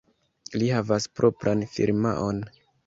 Li 0.61 0.69
havas 0.77 1.07
propran 1.21 1.65
firmaon. 1.77 2.45